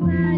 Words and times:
goodbye. 0.00 0.33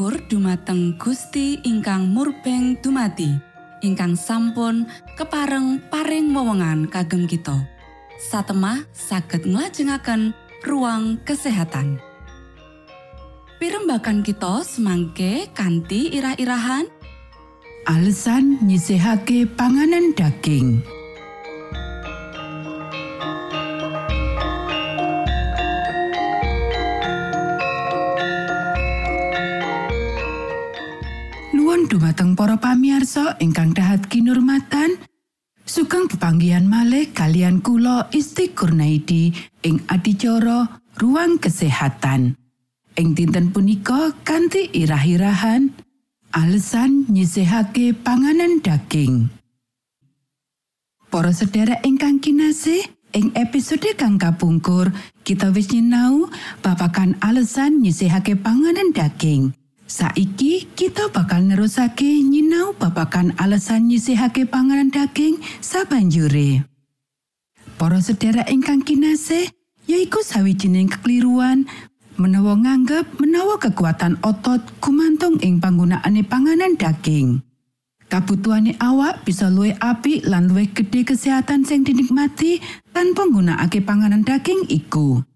Syukur 0.00 0.16
dumateng 0.32 0.96
Gusti 0.96 1.60
ingkang 1.60 2.08
murbeng 2.08 2.72
dumati 2.80 3.36
ingkang 3.84 4.16
sampun 4.16 4.88
kepareng 5.12 5.76
paring 5.92 6.32
wewenngan 6.32 6.88
kagem 6.88 7.28
kita. 7.28 7.68
Satemah 8.16 8.88
saged 8.96 9.44
nglajengaken 9.44 10.32
ruang 10.64 11.20
kesehatan. 11.28 12.00
Pirembakan 13.60 14.24
kita 14.24 14.64
semangke 14.64 15.52
kanthi 15.52 16.16
irah-irahan. 16.16 16.88
Alasan 17.84 18.56
nyisihake 18.64 19.52
panganan 19.52 20.16
daging. 20.16 20.80
Dumateng 31.90 32.38
para 32.38 32.54
pamiarsa 32.54 33.34
ingkang 33.42 33.74
dahat 33.74 34.06
kinurmatan 34.06 34.94
sugeng 35.66 36.06
pepanggihan 36.06 36.62
malih 36.62 37.10
kalian 37.10 37.58
kula 37.58 38.06
Isti 38.14 38.54
Kurnaidi 38.54 39.34
ing 39.66 39.82
adicara 39.90 40.78
ruang 41.02 41.42
kesehatan. 41.42 42.38
Ing 42.94 43.18
dinten 43.18 43.50
punika 43.50 44.14
kanthi 44.22 44.70
irah-irahan 44.70 45.74
alasan 46.30 47.10
nyisihake 47.10 47.90
panganan 47.90 48.62
daging. 48.62 49.26
Para 51.10 51.34
sedherek 51.34 51.82
ingkang 51.82 52.22
kinasih 52.22 52.86
ing 53.18 53.34
episode 53.34 53.98
kang 53.98 54.14
kapungkur 54.14 54.94
kita 55.26 55.50
wis 55.50 55.74
nyinau 55.74 56.30
babagan 56.62 57.18
alasan 57.18 57.82
nyisihake 57.82 58.38
panganan 58.38 58.94
daging 58.94 59.58
Saiki 59.90 60.70
kita 60.78 61.10
bakal 61.10 61.50
nerusake 61.50 62.22
nyinau 62.22 62.78
babakan 62.78 63.34
alasan 63.42 63.90
nyisihake 63.90 64.46
panganan 64.46 64.86
daging 64.86 65.42
sabanjure. 65.58 66.62
Para 67.74 67.98
sedherek 67.98 68.46
ingkang 68.54 68.86
kinasih, 68.86 69.50
yaiku 69.90 70.22
sawijining 70.22 70.86
kekeliruan 70.86 71.66
menawa 72.22 72.54
nganggep 72.54 73.18
menawa 73.18 73.58
kekuatan 73.58 74.14
otot 74.22 74.62
gumantung 74.78 75.42
ing 75.42 75.58
panggunaane 75.58 76.22
panganan 76.22 76.78
daging. 76.78 77.42
Kabutuhane 78.06 78.78
awak 78.78 79.26
bisa 79.26 79.50
luwih 79.50 79.74
apik 79.82 80.22
lan 80.22 80.46
luwih 80.46 80.70
gedhe 80.70 81.02
kesehatan 81.02 81.66
sing 81.66 81.82
dinikmati 81.82 82.62
tanpa 82.94 83.26
nggunakake 83.26 83.82
panganan 83.82 84.22
daging 84.22 84.70
iku. 84.70 85.26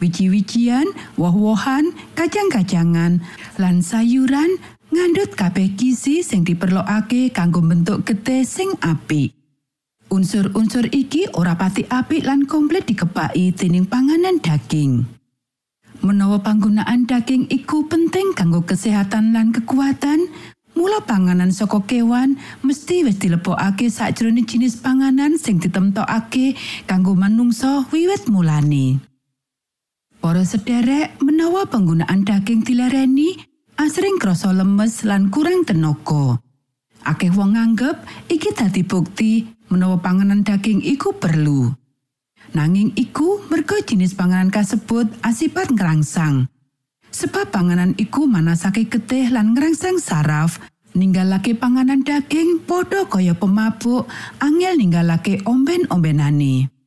Wiji-wijian, 0.00 0.88
woh-wohan, 1.20 1.92
kacang-kacangan, 2.16 3.20
lan 3.60 3.76
sayuran 3.84 4.58
ngandhut 4.90 5.38
kabeh 5.38 5.70
gizi 5.78 6.26
sing 6.26 6.42
diperlokake 6.42 7.30
kanggo 7.30 7.62
bentuk 7.62 8.02
getih 8.02 8.42
sing 8.42 8.74
apik. 8.82 9.30
Unsur-unsur 10.10 10.90
iki 10.90 11.30
ora 11.38 11.54
pati 11.54 11.86
apik 11.86 12.26
lan 12.26 12.42
komplit 12.50 12.90
dikepaki 12.90 13.54
dening 13.54 13.86
panganan 13.86 14.42
daging. 14.42 15.06
Menawa 16.02 16.42
panggunaan 16.42 17.06
daging 17.06 17.46
iku 17.46 17.86
penting 17.86 18.34
kanggo 18.34 18.66
kesehatan 18.66 19.30
lan 19.30 19.54
kekuatan, 19.54 20.26
mula 20.74 21.04
panganan 21.06 21.54
saka 21.54 21.78
kewan 21.86 22.40
mesti 22.66 23.06
wis 23.06 23.20
dilebokake 23.22 23.86
sakjroning 23.86 24.48
jenis 24.48 24.80
panganan 24.80 25.36
sing 25.38 25.60
ditemtokake 25.60 26.58
kanggo 26.90 27.14
manungsa 27.14 27.86
wiwit 27.94 28.26
mulane. 28.26 29.09
Para 30.20 30.44
sederek 30.44 31.16
menawa 31.24 31.64
penggunaan 31.64 32.28
daging 32.28 32.60
dilereni 32.60 33.40
asring 33.80 34.20
krasa 34.20 34.52
lemes 34.52 35.00
lan 35.08 35.32
kurang 35.32 35.64
tenaga. 35.64 36.36
Akeh 37.08 37.32
wong 37.32 37.56
nganggep 37.56 38.28
iki 38.28 38.52
dadi 38.52 38.84
bukti 38.84 39.48
menawa 39.72 39.96
panganan 39.96 40.44
daging 40.44 40.84
iku 40.84 41.16
perlu. 41.16 41.72
Nanging 42.52 42.92
iku 43.00 43.40
merga 43.48 43.80
jenis 43.80 44.12
panganan 44.12 44.52
kasebut 44.52 45.08
asipat 45.24 45.72
ngerangsang. 45.72 46.52
Sebab 47.08 47.48
panganan 47.48 47.96
iku 47.96 48.28
manasake 48.28 48.92
getih 48.92 49.32
lan 49.32 49.56
ngerangsang 49.56 49.96
saraf, 49.96 50.60
ninggalake 50.92 51.56
panganan 51.56 52.04
daging 52.04 52.60
padha 52.68 53.08
kaya 53.08 53.32
pemabuk, 53.32 54.04
angel 54.36 54.76
ninggalake 54.76 55.40
omben-ombenane. 55.48 56.79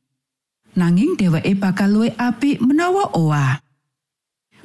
Nanging 0.74 1.14
dheweke 1.18 1.54
bakal 1.58 1.90
luwih 1.90 2.14
apik 2.18 2.62
menawa 2.62 3.10
owah. 3.14 3.62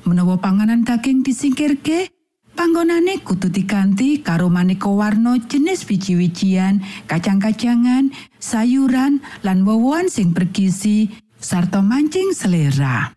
Menawa 0.06 0.42
panganan 0.42 0.82
daging 0.82 1.22
disingkirke, 1.22 2.10
panggonane 2.58 3.22
kudu 3.22 3.48
diganti 3.54 4.20
karo 4.26 4.50
maneka 4.50 4.90
warna 4.90 5.38
jenis 5.38 5.86
wiji-wijian, 5.86 6.82
kacang-kacangan, 7.06 8.10
sayuran, 8.42 9.22
lan 9.46 9.64
wowoan 9.64 10.10
sing 10.10 10.34
bergizi 10.34 11.14
sarta 11.40 11.80
mancing 11.80 12.36
selera. 12.36 13.16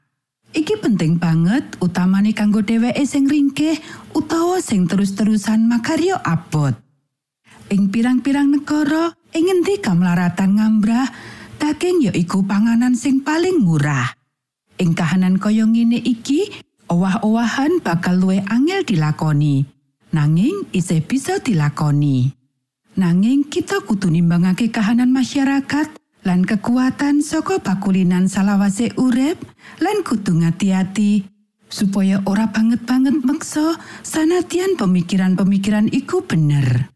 Iki 0.53 0.85
penting 0.85 1.17
banget 1.17 1.65
utamane 1.81 2.37
kanggo 2.37 2.61
dheweke 2.61 3.09
sing 3.09 3.25
ringkeh 3.25 3.81
utawa 4.13 4.61
sing 4.61 4.85
terus-terusan 4.85 5.65
makaryo 5.65 6.21
abot. 6.21 6.77
Ing 7.73 7.89
pirang-pirang 7.89 8.53
negara 8.53 9.17
ing 9.33 9.49
ngendi 9.49 9.81
kamlaratan 9.81 10.61
ngambrah, 10.61 11.09
daging 11.62 12.11
ya 12.11 12.12
iku 12.19 12.42
panganan 12.42 12.99
sing 12.99 13.23
paling 13.23 13.62
murah. 13.62 14.11
Ing 14.83 14.99
kahanan 14.99 15.38
kaya 15.38 15.62
ngene 15.62 16.02
iki, 16.02 16.50
owah-owahan 16.90 17.78
bakal 17.78 18.19
luwih 18.19 18.42
angel 18.50 18.83
dilakoni. 18.83 19.62
Nanging 20.11 20.66
isih 20.75 21.07
bisa 21.07 21.38
dilakoni. 21.38 22.35
Nanging 22.99 23.47
kita 23.47 23.81
kudu 23.87 24.11
nimbangake 24.11 24.75
kahanan 24.75 25.14
masyarakat 25.14 25.88
lan 26.26 26.45
kekuatan 26.45 27.25
saka 27.25 27.62
bakulinan 27.62 28.28
salawase 28.28 28.92
urip 29.00 29.40
lan 29.81 30.04
kudu 30.04 30.45
ngati-ati 30.45 31.25
supaya 31.73 32.21
ora 32.28 32.52
banget-banget 32.52 33.25
meksa 33.25 33.81
sanadyan 34.04 34.76
pemikiran-pemikiran 34.76 35.88
iku 35.88 36.21
bener. 36.26 36.92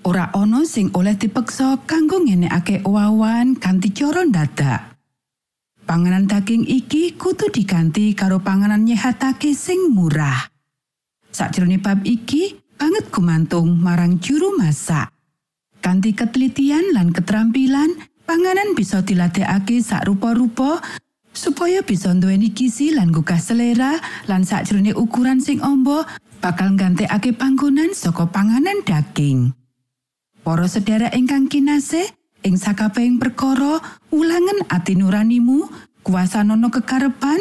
Ora 0.00 0.32
ana 0.32 0.64
sing 0.64 0.88
oleh 0.96 1.12
dipeksa 1.12 1.84
kanggo 1.84 2.24
ngenekake 2.24 2.80
owawan 2.88 3.52
kanthi 3.60 3.92
cara 3.92 4.24
dadak. 4.24 4.96
Panganan 5.84 6.24
daging 6.24 6.64
iki 6.64 7.20
kudu 7.20 7.52
diganti 7.52 8.16
karo 8.16 8.40
panganan 8.40 8.88
nyehatake 8.88 9.52
sing 9.52 9.92
murah. 9.92 10.48
Sakjroning 11.28 11.84
bab 11.84 12.00
iki 12.08 12.56
banget 12.80 13.12
gumantung 13.12 13.76
marang 13.76 14.16
juru 14.24 14.56
masak. 14.56 15.12
Kanti 15.84 16.16
ketelitian 16.16 16.96
lan 16.96 17.12
keterampilan, 17.12 17.92
panganan 18.24 18.72
bisa 18.72 19.04
diladekake 19.04 19.84
sak 19.84 20.08
rupa-rupa 20.08 20.80
supaya 21.36 21.84
bisa 21.84 22.08
nduweni 22.16 22.56
gizi 22.56 22.96
lan 22.96 23.12
gugah 23.12 23.36
selera 23.36 24.00
lan 24.32 24.48
sakjroning 24.48 24.96
ukuran 24.96 25.44
sing 25.44 25.60
ombo 25.60 26.08
bakal 26.40 26.72
nggantekake 26.72 27.36
panggonan 27.36 27.92
saka 27.92 28.24
panganan 28.24 28.80
daging. 28.88 29.59
Para 30.40 30.64
sedherek 30.64 31.12
ingkang 31.12 31.52
kinasih, 31.52 32.08
ing 32.48 32.56
sakabehing 32.56 33.20
perkara, 33.20 33.76
ulangan 34.08 34.64
ati 34.72 34.96
nuranimu, 34.96 35.68
kuasa 36.00 36.40
nono 36.40 36.72
kekarepan, 36.72 37.38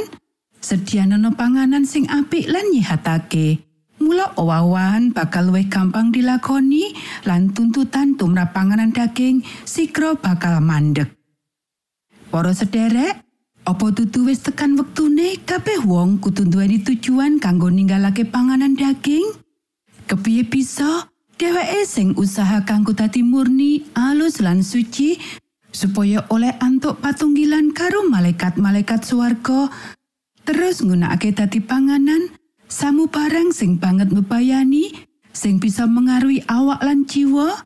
sedianono 0.59 1.31
panganan 1.31 1.87
sing 1.87 2.11
apik 2.11 2.51
lan 2.51 2.67
nyihatake. 2.75 3.63
Mula 3.99 4.35
owawan 4.39 5.11
bakal 5.11 5.51
luwih 5.51 5.67
gampang 5.67 6.11
dilakoni 6.11 6.95
lan 7.27 7.51
tuntutan 7.51 8.15
tumrap 8.15 8.55
panganan 8.55 8.95
daging 8.95 9.43
sikro 9.67 10.15
bakal 10.15 10.63
mandek. 10.63 11.11
Para 12.31 12.55
sederek, 12.55 13.19
apa 13.67 13.85
dudu 13.91 14.31
wis 14.31 14.39
tekan 14.39 14.79
wektune 14.79 15.39
kabeh 15.43 15.83
wong 15.83 16.23
kudu 16.23 16.47
duweni 16.47 16.79
tujuan 16.79 17.43
kanggo 17.43 17.67
ninggalake 17.67 18.23
panganan 18.23 18.75
daging? 18.75 19.23
Kepiye 20.07 20.47
bisa 20.47 21.11
dheweke 21.39 21.87
sing 21.87 22.11
usaha 22.19 22.59
kanggo 22.67 22.91
dadi 22.91 23.23
murni, 23.23 23.87
alus 23.95 24.43
lan 24.43 24.59
suci 24.59 25.15
supaya 25.71 26.27
oleh 26.35 26.51
antuk 26.59 26.99
patunggilan 26.99 27.71
karo 27.71 28.03
malaikat-malaikat 28.11 29.07
swarga 29.07 29.71
terus 30.43 30.83
nggunakake 30.83 31.31
dadi 31.31 31.63
panganan 31.63 32.35
samu 32.67 33.07
barang 33.07 33.55
sing 33.55 33.79
banget 33.79 34.11
mebayani 34.11 34.91
sing 35.31 35.63
bisa 35.63 35.87
mengaruhi 35.87 36.43
awak 36.51 36.83
lan 36.83 37.07
jiwa. 37.07 37.63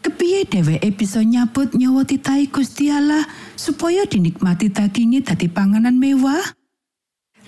Kepiye 0.00 0.48
dheweke 0.48 0.94
bisa 0.94 1.20
nyabut 1.20 1.76
nyawa 1.76 2.06
titahe 2.06 2.48
Gusti 2.48 2.88
Allah 2.88 3.26
supaya 3.58 4.06
dinikmati 4.08 4.72
daginge 4.72 5.20
dadi 5.20 5.50
panganan 5.50 6.00
mewah 6.00 6.40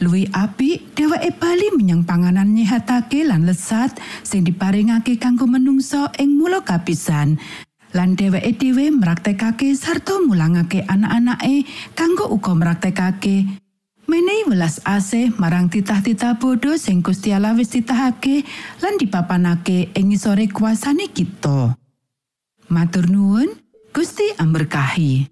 Luwi 0.02 0.26
apik 0.34 0.98
dheweke 0.98 1.30
bali 1.38 1.70
menyang 1.78 2.02
panganan 2.02 2.50
nyehatake 2.50 3.22
lan 3.22 3.46
lesat 3.46 3.94
sing 4.26 4.42
diparingake 4.42 5.14
kanggo 5.14 5.46
menungso 5.46 6.10
ing 6.18 6.42
mula 6.42 6.66
kapisan 6.66 7.38
lan 7.94 8.18
dheweke 8.18 8.58
dhewe 8.58 8.90
mraktekake 8.90 9.78
sarta 9.78 10.18
mulangake 10.18 10.82
anak-anake 10.90 11.70
kanggo 11.94 12.26
uga 12.34 12.50
mraktekake 12.50 13.62
Menehi 14.02 14.44
welas 14.50 14.82
asih 14.82 15.30
marang 15.38 15.70
titah-titah 15.70 16.36
bodho 16.36 16.74
sing 16.74 17.00
Gusti 17.00 17.30
Allah 17.30 17.54
wis 17.54 17.70
titahake 17.70 18.42
lan 18.82 18.98
dipapanake 18.98 19.94
ing 19.94 20.10
ngisore 20.10 20.50
kuasane 20.50 21.08
kita. 21.08 21.78
Matur 22.68 23.08
nuwun, 23.08 23.48
Gusti 23.94 24.26
amberkahi. 24.36 25.31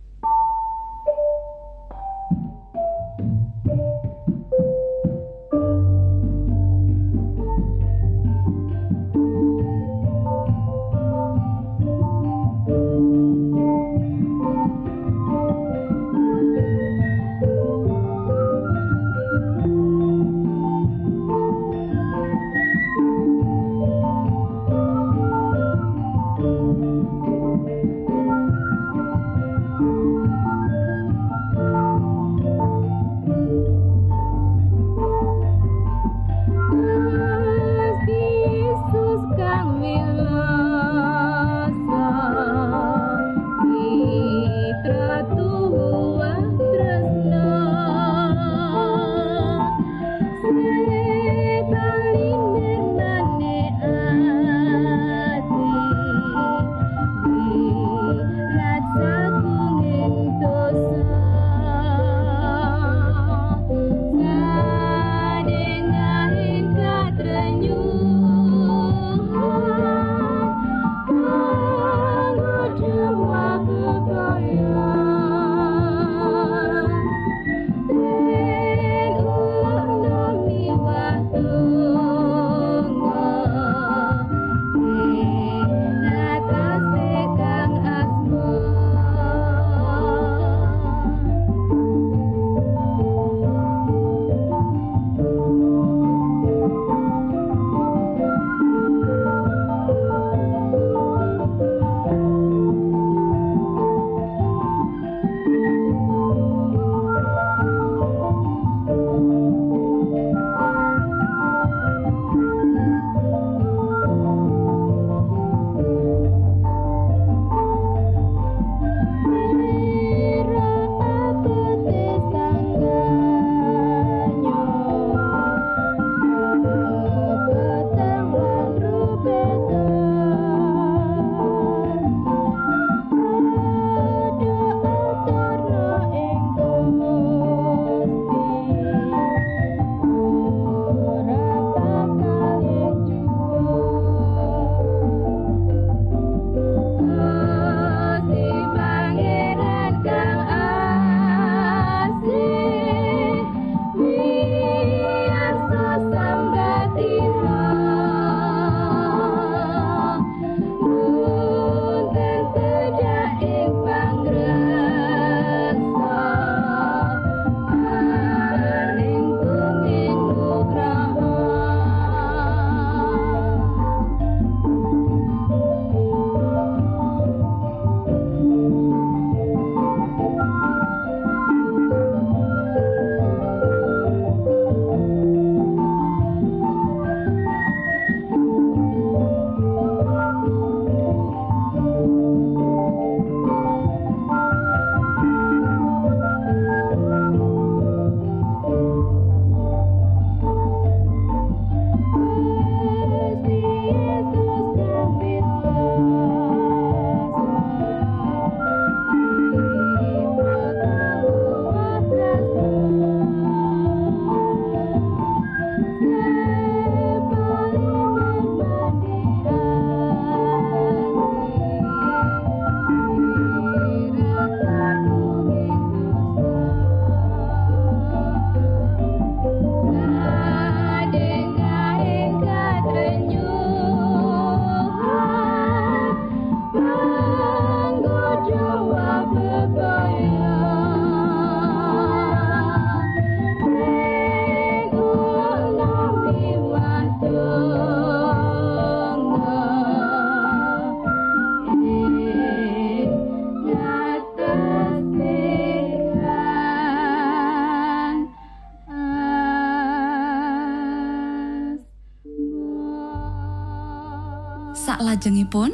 Salajengipun, 265.31 265.71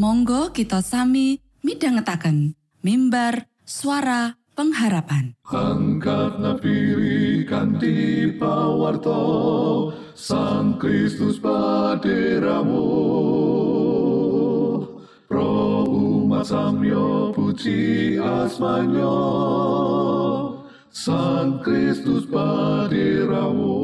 monggo 0.00 0.56
kita 0.56 0.80
sami 0.80 1.36
midhangetaken 1.60 2.56
mimbar 2.80 3.44
suara 3.68 4.40
pengharapan. 4.56 5.36
Angkat 5.52 6.40
pawarto 8.40 9.20
Sang 10.16 10.80
Kristus 10.80 11.36
paderamu 11.36 12.88
Pro 15.28 15.84
umat 15.84 16.48
samyo 16.48 17.36
puji 17.36 18.16
asmanyo 18.16 19.20
Sang 20.88 21.60
Kristus 21.60 22.24
paderamu 22.32 23.76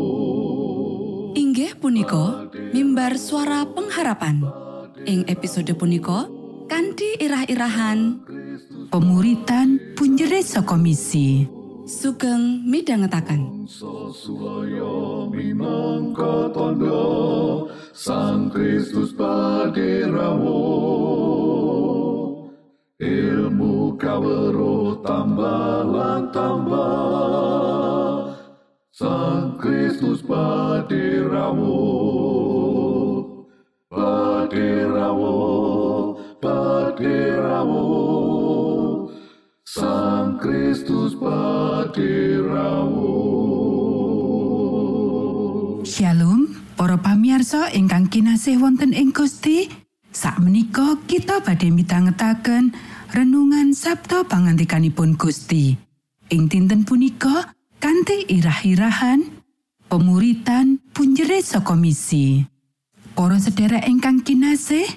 Inggih 1.36 1.76
punika 1.76 2.48
mimbar 2.72 3.20
suara 3.20 3.68
pengharapan. 3.68 4.61
Ing 5.02 5.26
episode 5.26 5.74
punika 5.74 6.30
kanthi 6.70 7.18
irah-irahan 7.18 8.22
Pemuritan 8.86 9.98
punjere 9.98 10.38
saka 10.46 10.78
misi. 10.78 11.42
sugeng 11.82 12.62
minangka 15.34 16.54
tondo 16.54 17.66
Sang 17.90 18.46
Kristus 18.54 19.10
paderamu 19.18 20.62
Ilmu 23.02 23.98
kawero 23.98 25.02
tambah 25.02 25.82
tambah. 26.30 28.38
Sang 28.94 29.58
Kristus 29.58 30.22
paderamu 30.22 31.82
Paderamu 34.52 36.12
Paderamu 36.36 37.88
Sang 39.64 40.36
Kristus 40.36 41.16
paderamu 41.16 43.16
Shalom, 45.88 46.52
para 46.76 47.00
pamirsa 47.00 47.72
ingkang 47.72 48.12
kinasih 48.12 48.60
wonten 48.60 48.92
ing 48.92 49.16
Gusti. 49.16 49.72
Sakmenika 50.12 51.00
kita 51.08 51.40
badhe 51.40 51.72
mitangetaken 51.72 52.76
renungan 53.08 53.72
Sabto 53.72 54.28
pangantikanipun 54.28 55.16
Gusti. 55.16 55.80
Ing 56.28 56.52
dinten 56.52 56.84
punika 56.84 57.56
kanthi 57.80 58.28
irah-irahan 58.28 59.32
pemuritan 59.88 60.76
punjere 60.92 61.40
saka 61.40 61.72
misi. 61.72 62.51
Para 63.12 63.36
sedherek 63.36 63.84
ingkang 63.84 64.24
kinasih, 64.24 64.88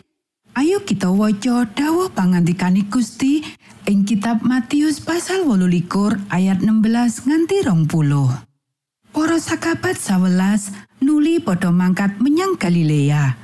ayo 0.56 0.88
kita 0.88 1.12
waca 1.12 1.67
dawuh 1.67 2.08
pangantikani 2.15 2.88
Gusti 2.88 3.43
ing 3.91 4.08
kitab 4.08 4.39
Matius 4.39 5.04
pasal 5.04 5.43
18 5.43 6.32
ayat 6.32 6.63
16 6.63 7.28
nganti 7.28 7.67
20. 7.67 7.91
Para 9.12 9.36
sakabat 9.36 9.99
sawelas 9.99 10.71
nuli 11.04 11.43
padha 11.43 11.75
mangkat 11.75 12.15
menyang 12.23 12.56
Galilea, 12.56 13.36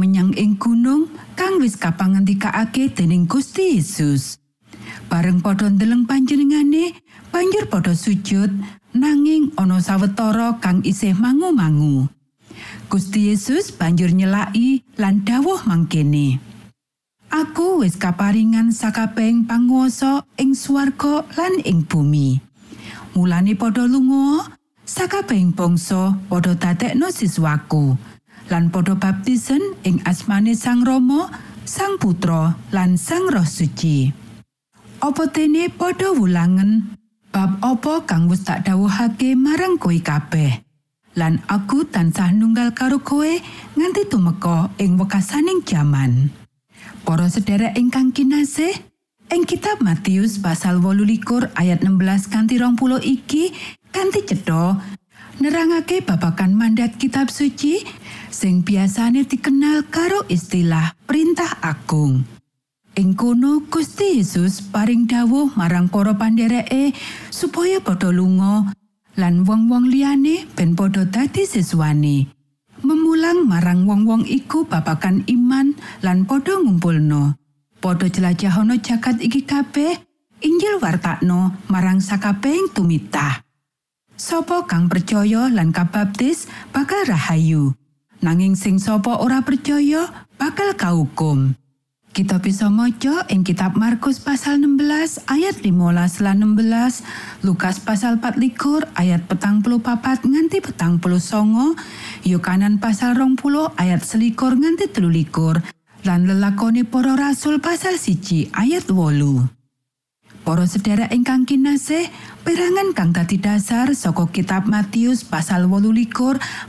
menyang 0.00 0.32
ing 0.32 0.56
gunung 0.56 1.12
kang 1.36 1.60
wis 1.60 1.76
kapangandikaake 1.76 2.96
dening 2.96 3.28
Gusti 3.28 3.76
Yesus. 3.76 4.40
Bareng 5.12 5.44
padha 5.44 5.68
ndeleng 5.68 6.08
panjenengane, 6.08 6.96
banjur 7.28 7.68
padha 7.68 7.92
sujud 7.92 8.48
nanging 8.96 9.52
ana 9.60 9.76
sawetara 9.76 10.56
kang 10.56 10.80
isih 10.88 11.12
mangu-mangu. 11.12 12.15
Gusti 12.86 13.34
Yesus 13.34 13.74
banjur 13.74 14.14
nyelaki 14.14 14.86
lan 14.94 15.26
dawuh 15.26 15.66
mangkene. 15.66 16.38
Aku 17.26 17.82
wis 17.82 17.98
kaparingan 17.98 18.70
sakabeng 18.70 19.42
panguwasa 19.44 20.22
ing 20.38 20.54
swarga 20.54 21.26
lan 21.34 21.58
ing 21.66 21.82
bumi. 21.82 22.38
Mulane 23.18 23.58
padha 23.58 23.90
lunga, 23.90 24.46
sakabeng 24.86 25.50
bangsa 25.50 26.14
padha 26.30 26.54
dadekno 26.54 27.10
siswaku 27.10 27.98
lan 28.50 28.70
padha 28.70 28.94
baptisen 28.94 29.74
ing 29.82 29.98
asmane 30.06 30.54
Sang 30.54 30.86
Rama, 30.86 31.26
Sang 31.66 31.98
Putra 31.98 32.54
lan 32.70 32.94
Sang 32.94 33.26
Roh 33.26 33.46
Suci. 33.46 34.14
Apa 35.02 35.26
dene 35.34 35.68
padha 35.74 36.14
wulangen 36.14 36.94
bab 37.34 37.58
apa 37.60 38.06
kang 38.06 38.30
wis 38.30 38.46
tak 38.46 38.64
dawuhake 38.64 39.34
marang 39.34 39.74
kowe 39.76 39.92
kabeh. 39.92 40.65
Lan 41.16 41.40
aku 41.48 41.88
tansah 41.88 42.28
nunggal 42.28 42.76
karo 42.76 43.00
kowe 43.00 43.32
nganti 43.72 44.04
tumeka 44.04 44.68
ing 44.76 45.00
wekasaning 45.00 45.64
jaman. 45.64 46.28
Para 47.08 47.32
sedherek 47.32 47.72
ingkang 47.72 48.12
kinasih, 48.12 48.76
ing 49.32 49.48
kitab 49.48 49.80
Matius 49.80 50.36
pasal 50.36 50.76
18 50.76 51.56
ayat 51.56 51.80
16 51.80 52.28
kanthi 52.28 52.60
20 52.60 53.00
iki 53.00 53.56
kanthi 53.96 54.28
cetha 54.28 54.76
nerangake 55.40 56.04
babagan 56.04 56.52
mandat 56.52 57.00
kitab 57.00 57.32
suci 57.32 57.80
sing 58.28 58.60
biasane 58.60 59.24
dikenal 59.24 59.88
karo 59.88 60.20
istilah 60.28 60.92
perintah 61.08 61.64
agung. 61.64 62.28
Ing 62.92 63.16
kono 63.16 63.64
Gusti 63.72 64.20
Yesus 64.20 64.60
paring 64.60 65.08
dawuh 65.08 65.48
marang 65.56 65.88
para 65.88 66.12
pandhereke 66.12 66.92
supaya 67.32 67.80
padha 67.80 68.12
lunga 68.12 68.68
lan 69.16 69.48
wong-wong 69.48 69.88
liyane 69.88 70.44
ben 70.52 70.76
padha 70.76 71.08
dadi 71.08 71.48
siswane. 71.48 72.28
Memulang 72.84 73.48
marang 73.48 73.88
wong-wong 73.88 74.28
iku 74.28 74.68
babagan 74.68 75.24
iman 75.26 75.72
lan 76.04 76.28
padha 76.28 76.60
ngumpulno. 76.60 77.34
Padha 77.80 78.06
jelajahana 78.08 78.76
jagat 78.80 79.20
iki 79.20 79.44
kabeh, 79.44 79.96
Injil 80.44 80.76
wartakno 80.84 81.56
marang 81.72 82.04
sakabehing 82.04 82.68
tumitah. 82.76 83.40
Sopo 84.16 84.68
kang 84.68 84.88
percaya 84.92 85.48
lan 85.48 85.72
kabaptis 85.72 86.48
bakal 86.76 87.08
rahayu. 87.08 87.72
Nanging 88.20 88.52
sing 88.52 88.76
sapa 88.76 89.16
ora 89.20 89.40
percaya 89.40 90.28
bakal 90.36 90.76
kaukum. 90.76 91.56
Kita 92.16 92.40
bisa 92.40 92.72
maca 92.72 93.28
ing 93.28 93.44
kitab 93.44 93.76
Markus 93.76 94.24
pasal 94.24 94.64
16 94.64 95.28
ayat 95.28 95.60
15 95.60 96.24
lan 96.24 96.36
16, 96.48 97.44
Lukas 97.44 97.76
pasal 97.76 98.16
24 98.24 98.88
ayat 98.96 99.28
petang 99.28 99.60
puluh 99.60 99.84
papat 99.84 100.24
nganti 100.24 100.64
petang 100.64 100.96
puluh 100.96 101.20
songo, 101.20 101.76
Yokanan 102.24 102.80
pasal 102.80 103.20
rong 103.20 103.36
puluh 103.36 103.68
ayat 103.76 104.00
selikur 104.00 104.56
nganti 104.56 104.88
telulikur, 104.88 105.60
lan 106.08 106.24
lelakoni 106.24 106.88
para 106.88 107.20
rasul 107.20 107.60
pasal 107.60 108.00
siji 108.00 108.48
ayat 108.56 108.88
wolu. 108.88 109.44
Para 110.40 110.64
sedherek 110.64 111.12
ingkang 111.12 111.44
kinasih, 111.44 112.08
perangan 112.48 112.96
kang 112.96 113.12
dadi 113.12 113.36
dasar 113.36 113.92
saka 113.92 114.24
kitab 114.32 114.64
Matius 114.64 115.20
pasal 115.20 115.68
18 115.68 116.16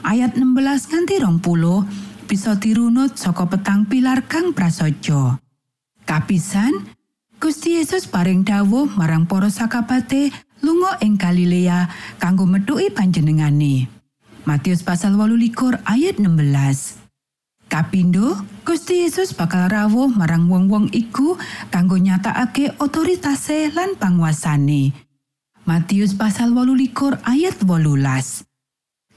ayat 0.04 0.36
16 0.36 0.92
nganti 0.92 1.16
20 1.24 2.07
bisa 2.28 2.60
dirunut 2.60 3.16
saka 3.16 3.48
petang 3.48 3.88
pilar 3.88 4.28
kang 4.28 4.52
prasaja. 4.52 5.40
Kapisan, 6.04 6.84
Gusti 7.40 7.80
Yesus 7.80 8.04
paring 8.06 8.44
dawuh 8.44 8.92
marang 9.00 9.24
para 9.24 9.48
sakabate 9.48 10.36
lunga 10.60 11.00
ing 11.00 11.16
Galilea 11.16 11.88
kanggo 12.20 12.44
metuki 12.44 12.92
panjenengane. 12.92 13.88
Matius 14.44 14.84
pasal 14.84 15.16
18 15.16 15.84
ayat 15.88 16.20
16. 16.20 17.08
Kapindo, 17.68 18.48
Gusti 18.64 19.04
Yesus 19.04 19.36
bakal 19.36 19.68
rawuh 19.68 20.08
marang 20.08 20.48
wong-wong 20.48 20.88
iku 20.96 21.36
kanggo 21.68 22.00
nyatakake 22.00 22.72
otoritase 22.80 23.72
lan 23.76 24.00
panguasane. 24.00 24.96
Matius 25.68 26.16
pasal 26.16 26.56
18 26.56 27.20
ayat 27.28 27.60
18. 27.60 28.48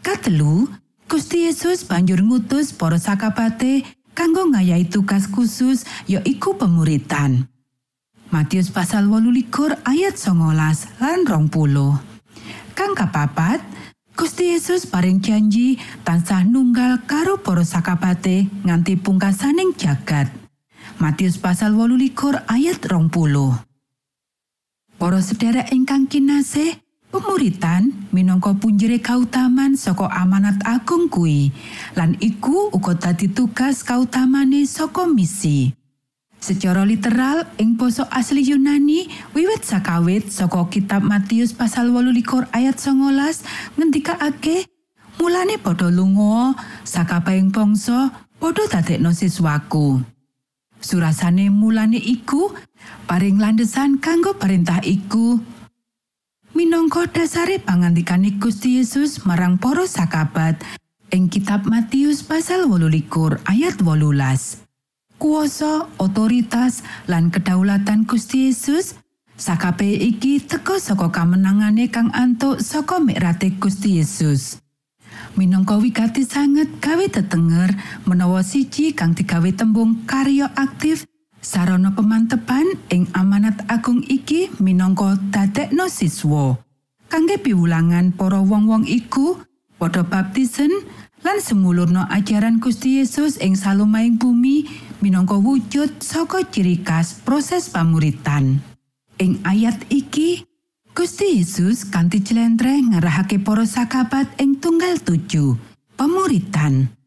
Katelu, 0.03 0.67
Gusti 1.11 1.51
Yesus 1.51 1.83
banjur 1.83 2.23
ngutus 2.23 2.71
para 2.71 2.95
sakabate 2.95 3.83
kanggo 4.15 4.47
ngayahi 4.47 4.87
tugas 4.87 5.27
khusus 5.27 5.83
yaiku 6.07 6.55
pemuritan. 6.55 7.51
Matius 8.31 8.71
pasal 8.71 9.11
18 9.11 9.51
ayat 9.91 10.15
19 10.15 10.55
lan 11.03 11.21
20. 11.27 12.79
Kang 12.79 12.95
kapapat, 12.95 13.59
Gusti 14.15 14.55
Yesus 14.55 14.87
paring 14.87 15.19
janji 15.19 15.83
tansah 16.07 16.47
nunggal 16.47 17.03
karo 17.11 17.43
para 17.43 17.67
sakabate 17.67 18.47
nganti 18.63 18.95
pungkasaning 18.95 19.75
jagat. 19.75 20.31
Matius 21.03 21.43
pasal 21.43 21.75
18 21.75 22.47
ayat 22.47 22.79
20. 22.87 23.11
Para 24.95 25.19
sedherek 25.19 25.75
ingkang 25.75 26.07
kinasih, 26.07 26.79
Pemuritan 27.11 27.91
minangka 28.15 28.55
punjere 28.55 29.03
kautaman 29.03 29.75
saka 29.75 30.07
amanat 30.15 30.63
agung 30.63 31.11
kuwi 31.11 31.51
lan 31.99 32.15
iku 32.23 32.71
uga 32.71 32.95
dadi 32.95 33.27
tugas 33.27 33.83
kautamane 33.83 34.63
saka 34.63 35.11
misi. 35.11 35.75
Secara 36.39 36.87
literal 36.87 37.51
ing 37.59 37.75
basa 37.75 38.07
asli 38.15 38.47
Yunani 38.47 39.11
wiwit 39.35 39.67
sakawit 39.67 40.31
saka 40.31 40.71
kitab 40.71 41.03
Matius 41.03 41.51
pasal 41.51 41.91
18 41.91 42.47
ayat 42.55 42.79
19 42.79 43.75
ngendikake 43.75 44.71
mulane 45.19 45.59
padha 45.59 45.91
lunga 45.91 46.55
sakabehing 46.87 47.51
bangsa 47.51 48.15
padha 48.39 48.71
dadekno 48.71 49.11
siswaku. 49.11 49.99
Surasane 50.79 51.51
mulane 51.51 51.99
iku 51.99 52.55
paring 53.11 53.43
landesan 53.43 53.99
kanggo 53.99 54.39
perintah 54.39 54.79
iku 54.87 55.43
minangka 56.61 57.09
dasare 57.09 57.57
pangandikane 57.57 58.37
Gusti 58.37 58.77
Yesus 58.77 59.25
marang 59.25 59.57
para 59.57 59.89
sakabat 59.89 60.61
ing 61.09 61.33
kitab 61.33 61.65
Matius 61.65 62.21
pasal 62.21 62.69
28 62.69 63.41
ayat 63.49 63.81
18. 63.81 64.61
Kuoso, 65.17 65.89
otoritas 65.97 66.85
lan 67.09 67.33
kedaulatan 67.33 68.05
Gusti 68.05 68.53
Yesus 68.53 68.93
sakabe 69.41 69.89
iki 69.89 70.37
teka 70.45 70.77
saka 70.77 71.09
kamenangane 71.09 71.89
kang 71.89 72.13
antuk 72.13 72.61
saka 72.61 73.01
mikrate 73.01 73.57
Gusti 73.57 73.97
Yesus. 73.97 74.61
minangka 75.41 75.81
wigati 75.81 76.29
sanget 76.29 76.69
gawe 76.83 77.07
tetenger 77.09 77.73
menawa 78.05 78.45
siji 78.45 78.93
kang 78.93 79.17
digawe 79.17 79.49
tembung 79.55 80.05
karya 80.05 80.51
aktif 80.59 81.07
sarana 81.41 81.93
pemantepan 81.97 82.65
ing 82.93 83.09
amanat 83.17 83.65
agung 83.67 84.05
iki 84.07 84.53
minangka 84.61 85.17
dadekno 85.33 85.89
siswa 85.89 86.61
kangge 87.09 87.41
piwulangan 87.41 88.13
para 88.15 88.41
wong-wong 88.41 88.85
iku 88.85 89.41
padha 89.81 90.05
baptisen 90.05 90.71
lan 91.21 91.41
semulurno 91.41 92.09
ajaran 92.09 92.61
Gusti 92.61 93.01
Yesus 93.01 93.41
ing 93.41 93.57
salumaing 93.57 94.17
bumi 94.21 94.69
minangka 95.05 95.37
wujud 95.37 96.01
saka 96.01 96.45
ciri 96.49 96.81
khas 96.81 97.17
proses 97.25 97.69
pamuritan 97.73 98.61
ing 99.21 99.41
ayat 99.45 99.77
iki 99.93 100.45
Gusti 100.91 101.41
Yesus 101.41 101.87
kanthi 101.87 102.21
clentre 102.21 102.77
ngerahake 102.77 103.41
para 103.41 103.63
sakabat 103.63 104.27
ing 104.43 104.59
tunggal 104.59 104.99
tuju 104.99 105.55
pemuritan. 105.95 107.00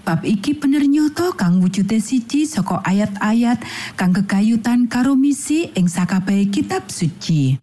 Bab 0.00 0.24
iki 0.24 0.56
bener 0.56 0.86
nyoto 0.86 1.36
kang 1.36 1.60
wujude 1.60 2.00
siji 2.00 2.48
saka 2.48 2.80
ayat-ayat 2.86 3.60
kang 3.94 4.16
kegayutan 4.16 4.88
karo 4.88 5.12
misi 5.18 5.68
ing 5.76 5.90
sakabehe 5.90 6.48
kitab 6.48 6.88
suci. 6.88 7.60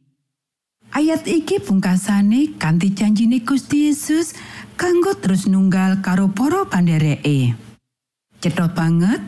Ayat 0.93 1.27
iki 1.27 1.59
pungkasane 1.59 2.55
kanthi 2.61 2.93
janjine 2.95 3.43
Gusti 3.43 3.91
Yesus 3.91 4.37
kanggo 4.79 5.17
terus 5.17 5.49
nunggal 5.49 5.99
karo 6.05 6.31
para 6.31 6.63
pandereke. 6.63 7.57
Cetha 8.37 8.69
banget, 8.69 9.19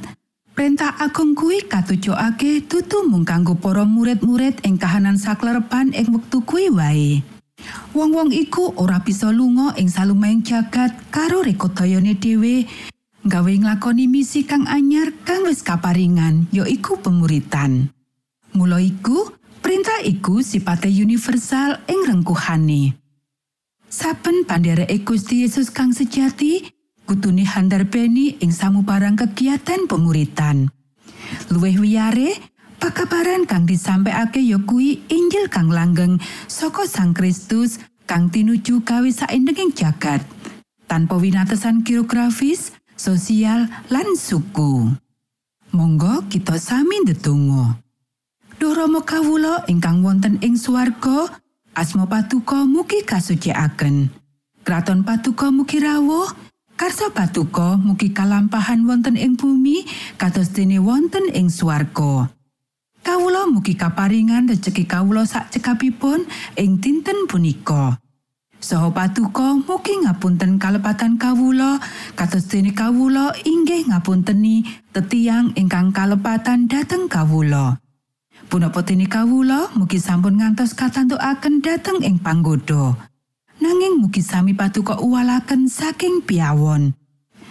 Perintah 0.59 0.91
agung 0.99 1.39
kuwi 1.39 1.63
katujokake 1.71 2.67
tutu 2.67 3.07
mung 3.07 3.23
kanggo 3.23 3.55
para 3.55 3.87
murid-murid 3.87 4.59
ing 4.67 4.75
kahanan 4.75 5.15
saklerepan 5.15 5.95
ing 5.95 6.11
wektu 6.11 6.43
kuwi 6.43 6.67
wae. 6.67 7.38
Wong-wong 7.93 8.29
iku 8.33 8.77
ora 8.77 9.01
bisa 9.01 9.33
lunga 9.33 9.73
ing 9.75 9.89
salumeng 9.89 10.45
jagat 10.45 10.93
karo 11.09 11.41
rekodayane 11.41 12.15
dhewe 12.15 12.69
gawe 13.25 13.53
nglakoni 13.53 14.05
misi 14.07 14.47
kang 14.47 14.69
anyar 14.69 15.11
kang 15.27 15.43
wis 15.45 15.65
kaparingan 15.65 16.47
yaiku 16.53 17.01
pemuritan. 17.01 17.91
Mula 18.55 18.81
iku, 18.81 19.29
perintah 19.61 20.01
iku 20.01 20.41
sipate 20.41 20.89
universal 20.89 21.81
ing 21.85 22.07
rengkuhane. 22.09 22.97
Saben 23.89 24.45
pandhereke 24.45 25.01
Gusti 25.01 25.45
Yesus 25.45 25.73
kang 25.73 25.93
sejati, 25.93 26.61
kutune 27.09 27.45
handarbeni 27.45 28.37
ing 28.41 28.53
samubarang 28.53 29.17
kegiatan 29.17 29.89
pemuritan. 29.89 30.69
Luwih 31.49 31.81
wiyare, 31.81 32.37
pakabaran 32.79 33.43
kang 33.43 33.67
disampaiake 33.67 34.39
ya 34.39 34.57
kuwi 34.63 35.03
Injil 35.11 35.51
kang 35.51 35.67
langgeng 35.69 36.17
saka 36.47 36.87
Sang 36.87 37.11
Kristus 37.11 37.77
kang 38.07 38.31
tinuju 38.31 38.81
gawe 38.81 39.05
saindenging 39.11 39.75
jagat 39.75 40.23
tanpa 40.89 41.19
winatesan 41.21 41.85
geografis, 41.85 42.73
sosial 42.97 43.69
lan 43.93 44.17
suku. 44.17 44.89
Monggo 45.69 46.25
kita 46.31 46.57
sami 46.57 47.05
ndedonga. 47.05 47.77
Duh 48.57 48.73
Rama 48.73 49.05
kawula 49.05 49.69
ingkang 49.69 50.01
wonten 50.01 50.41
ing 50.41 50.57
swarga, 50.57 51.29
asma 51.77 52.09
patuko 52.09 52.65
mugi 52.65 53.05
kasucikaken. 53.05 54.09
Kraton 54.65 55.05
patuko 55.05 55.53
mugi 55.53 55.77
rawuh, 55.77 56.27
Karsa 56.79 57.11
patuko 57.11 57.75
mugi 57.75 58.15
kalampahan 58.15 58.87
wonten 58.87 59.19
ing 59.19 59.35
bumi 59.35 59.83
kados 60.15 60.55
dene 60.55 60.79
wonten 60.79 61.27
ing 61.35 61.51
swarga. 61.51 62.38
Kawula 63.09 63.49
mugi 63.49 63.73
kaparingan 63.73 64.45
rejeki 64.45 64.85
kawula 64.85 65.25
sak 65.25 65.49
cekapipun 65.49 66.29
ing 66.53 66.77
dinten 66.77 67.25
punika. 67.25 67.97
Saha 68.61 68.93
patuko 68.93 69.57
mugi 69.65 69.97
ngapunten 70.05 70.61
kalepatan 70.61 71.17
kawula 71.17 71.81
kados 72.13 72.45
dene 72.45 72.69
kawula 72.69 73.33
inggih 73.41 73.89
ngapunteni 73.89 74.61
tetiang 74.93 75.57
ingkang 75.57 75.89
kalepatan 75.89 76.69
dhateng 76.69 77.09
kawula. 77.09 77.81
Punapa 78.45 78.85
dene 78.85 79.09
kawula 79.09 79.73
mugi 79.73 79.97
sampun 79.97 80.37
ngantos 80.37 80.77
katantukaken 80.77 81.65
dhateng 81.65 82.05
ing 82.05 82.21
panggoda. 82.21 82.93
nanging 83.57 84.05
mugi 84.05 84.21
sami 84.21 84.53
patuko 84.53 85.01
uwalaken 85.01 85.65
saking 85.65 86.21
piawon. 86.21 86.93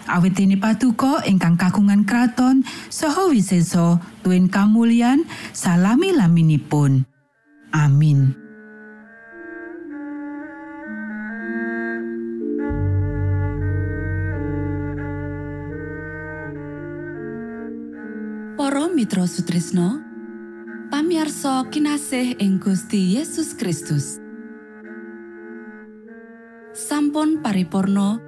Awit 0.09 0.40
dene 0.40 0.57
patuko 0.57 1.21
ingkang 1.29 1.61
kagungan 1.61 2.09
kraton 2.09 2.64
saha 2.88 3.29
wiseso 3.29 4.01
tuen 4.25 4.49
kamulyan 4.49 5.29
salami 5.53 6.16
laminipun. 6.16 7.05
Amin. 7.77 8.33
Para 18.57 18.88
Mitra 18.88 19.29
Sutrisno 19.29 20.01
pamiarsa 20.88 21.68
kinasih 21.68 22.40
ing 22.40 22.57
Gusti 22.57 23.21
Yesus 23.21 23.53
Kristus. 23.53 24.25
sampun 26.79 27.42
paripurno 27.42 28.27